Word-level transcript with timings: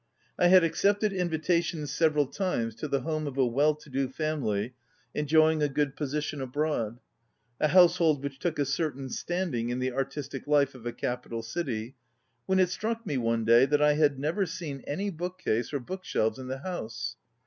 I 0.39 0.47
had 0.47 0.63
accepted 0.63 1.13
invitations 1.13 1.91
several 1.91 2.25
times 2.25 2.73
to 2.77 2.87
the 2.87 3.01
home 3.01 3.27
of 3.27 3.37
a 3.37 3.45
well 3.45 3.75
to 3.75 3.87
do 3.87 4.07
family 4.09 4.73
enjoying 5.13 5.61
a 5.61 5.69
good 5.69 5.95
position 5.95 6.41
abroad, 6.41 6.95
ŌĆö 6.95 6.99
a 7.65 7.67
house 7.67 7.97
hold 7.97 8.23
which 8.23 8.39
took 8.39 8.57
a 8.57 8.65
certain 8.65 9.09
standing 9.09 9.69
in 9.69 9.77
the 9.77 9.91
artistic 9.91 10.47
life 10.47 10.73
of 10.73 10.87
a 10.87 10.91
capital 10.91 11.43
city, 11.43 11.89
ŌĆö 11.89 11.93
when 12.47 12.57
it 12.59 12.69
struck 12.69 13.05
me 13.05 13.17
one 13.19 13.45
day 13.45 13.67
that 13.67 13.79
I 13.83 13.93
had 13.93 14.17
never 14.17 14.47
seen 14.47 14.81
any 14.87 15.11
book 15.11 15.37
case 15.37 15.71
or 15.71 15.79
book 15.79 16.03
shelves 16.03 16.39
in 16.39 16.47
the 16.47 16.57
house. 16.57 17.17